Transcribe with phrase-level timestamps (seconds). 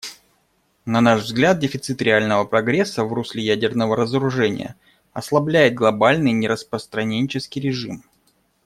[0.83, 4.75] На наш взгляд, дефицит реального прогресса в русле ядерного разоружения
[5.13, 8.01] ослабляет глобальный нераспространенческий режим.